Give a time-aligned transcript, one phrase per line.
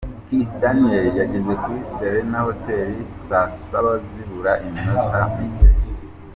[0.27, 2.89] Kiss Daniel yageze kuri Serena Hotel
[3.27, 5.67] saa saba zibura iminota mike.